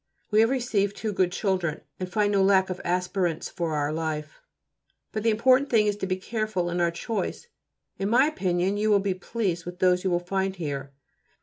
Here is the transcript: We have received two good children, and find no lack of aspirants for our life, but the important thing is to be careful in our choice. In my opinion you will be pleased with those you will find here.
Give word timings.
We 0.31 0.39
have 0.39 0.49
received 0.49 0.95
two 0.95 1.13
good 1.13 1.31
children, 1.31 1.81
and 1.99 2.11
find 2.11 2.31
no 2.31 2.41
lack 2.41 2.71
of 2.71 2.81
aspirants 2.83 3.49
for 3.49 3.75
our 3.75 3.93
life, 3.93 4.41
but 5.11 5.21
the 5.21 5.29
important 5.29 5.69
thing 5.69 5.85
is 5.85 5.95
to 5.97 6.07
be 6.07 6.15
careful 6.17 6.71
in 6.71 6.81
our 6.81 6.89
choice. 6.89 7.45
In 7.99 8.09
my 8.09 8.25
opinion 8.25 8.77
you 8.77 8.89
will 8.89 8.97
be 8.99 9.13
pleased 9.13 9.63
with 9.63 9.77
those 9.77 10.03
you 10.03 10.09
will 10.09 10.19
find 10.19 10.55
here. 10.55 10.91